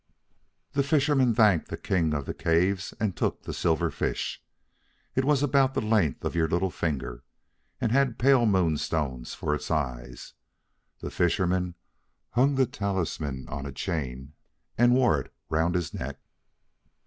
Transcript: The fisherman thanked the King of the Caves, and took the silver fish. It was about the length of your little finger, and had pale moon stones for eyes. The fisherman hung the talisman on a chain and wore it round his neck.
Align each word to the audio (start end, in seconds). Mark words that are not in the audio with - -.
The 0.71 0.81
fisherman 0.81 1.35
thanked 1.35 1.67
the 1.67 1.77
King 1.77 2.15
of 2.15 2.25
the 2.25 2.33
Caves, 2.33 2.91
and 2.99 3.15
took 3.15 3.43
the 3.43 3.53
silver 3.53 3.91
fish. 3.91 4.43
It 5.13 5.23
was 5.23 5.43
about 5.43 5.75
the 5.75 5.81
length 5.81 6.25
of 6.25 6.33
your 6.33 6.47
little 6.47 6.71
finger, 6.71 7.23
and 7.79 7.91
had 7.91 8.17
pale 8.17 8.47
moon 8.47 8.77
stones 8.79 9.35
for 9.35 9.55
eyes. 9.71 10.33
The 11.01 11.11
fisherman 11.11 11.75
hung 12.31 12.55
the 12.55 12.65
talisman 12.65 13.45
on 13.47 13.67
a 13.67 13.71
chain 13.71 14.33
and 14.75 14.95
wore 14.95 15.19
it 15.21 15.31
round 15.51 15.75
his 15.75 15.93
neck. 15.93 16.17